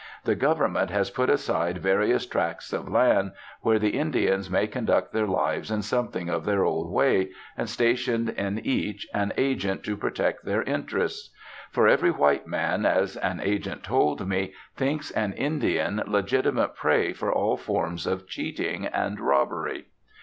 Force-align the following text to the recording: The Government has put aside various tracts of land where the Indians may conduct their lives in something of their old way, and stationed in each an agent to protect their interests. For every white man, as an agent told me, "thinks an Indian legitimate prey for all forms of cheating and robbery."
The 0.23 0.33
Government 0.33 0.89
has 0.89 1.11
put 1.11 1.29
aside 1.29 1.77
various 1.77 2.25
tracts 2.25 2.73
of 2.73 2.89
land 2.89 3.33
where 3.61 3.77
the 3.77 3.91
Indians 3.99 4.49
may 4.49 4.65
conduct 4.65 5.13
their 5.13 5.27
lives 5.27 5.69
in 5.69 5.83
something 5.83 6.27
of 6.27 6.43
their 6.43 6.63
old 6.65 6.89
way, 6.89 7.29
and 7.55 7.69
stationed 7.69 8.29
in 8.29 8.57
each 8.65 9.07
an 9.13 9.31
agent 9.37 9.83
to 9.83 9.95
protect 9.95 10.43
their 10.43 10.63
interests. 10.63 11.29
For 11.69 11.87
every 11.87 12.09
white 12.09 12.47
man, 12.47 12.83
as 12.83 13.15
an 13.17 13.41
agent 13.43 13.83
told 13.83 14.27
me, 14.27 14.53
"thinks 14.75 15.11
an 15.11 15.33
Indian 15.33 16.01
legitimate 16.07 16.73
prey 16.75 17.13
for 17.13 17.31
all 17.31 17.55
forms 17.55 18.07
of 18.07 18.27
cheating 18.27 18.87
and 18.87 19.19
robbery." 19.19 19.85